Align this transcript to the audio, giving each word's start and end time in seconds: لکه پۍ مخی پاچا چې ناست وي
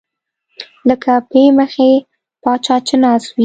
لکه 0.87 1.13
پۍ 1.29 1.43
مخی 1.57 1.91
پاچا 2.43 2.75
چې 2.87 2.95
ناست 3.03 3.27
وي 3.31 3.39